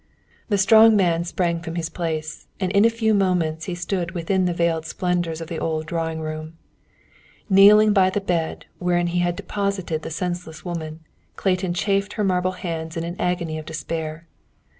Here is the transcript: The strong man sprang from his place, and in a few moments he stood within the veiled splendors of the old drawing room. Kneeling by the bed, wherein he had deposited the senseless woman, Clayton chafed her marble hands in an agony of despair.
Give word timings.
The 0.49 0.57
strong 0.57 0.95
man 0.95 1.25
sprang 1.25 1.59
from 1.61 1.75
his 1.75 1.87
place, 1.87 2.47
and 2.59 2.71
in 2.71 2.85
a 2.85 2.89
few 2.89 3.13
moments 3.13 3.65
he 3.65 3.75
stood 3.75 4.15
within 4.15 4.45
the 4.45 4.51
veiled 4.53 4.87
splendors 4.87 5.41
of 5.41 5.47
the 5.47 5.59
old 5.59 5.85
drawing 5.85 6.21
room. 6.21 6.57
Kneeling 7.51 7.93
by 7.93 8.09
the 8.09 8.19
bed, 8.19 8.65
wherein 8.79 9.05
he 9.13 9.19
had 9.19 9.35
deposited 9.35 10.01
the 10.01 10.09
senseless 10.09 10.65
woman, 10.65 11.01
Clayton 11.35 11.75
chafed 11.75 12.13
her 12.13 12.23
marble 12.23 12.53
hands 12.53 12.97
in 12.97 13.03
an 13.03 13.15
agony 13.19 13.59
of 13.59 13.65
despair. 13.67 14.25